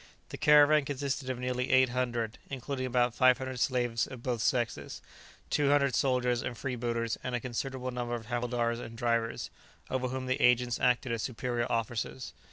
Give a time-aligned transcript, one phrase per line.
[0.29, 4.99] The caravan consisted of nearly eight hundred, including about five hundred slaves of both sexes,
[5.51, 9.51] two hundred soldiers and freebooters, and a considerable number of havildars and drivers,
[9.91, 12.33] over whom the agents acted as superior officers.